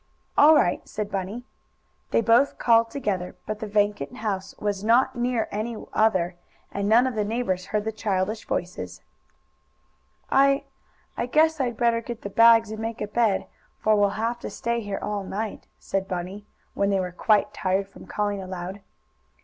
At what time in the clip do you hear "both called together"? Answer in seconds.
2.21-3.35